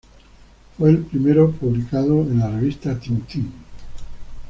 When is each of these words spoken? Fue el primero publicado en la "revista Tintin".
Fue 0.79 0.89
el 0.89 0.97
primero 1.03 1.51
publicado 1.51 2.21
en 2.23 2.39
la 2.39 2.49
"revista 2.49 2.97
Tintin". 2.99 3.51